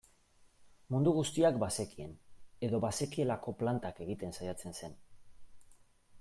[0.93, 2.15] Mundu guztiak bazekien
[2.69, 4.99] edo bazekielako plantak egiten saiatzen zen.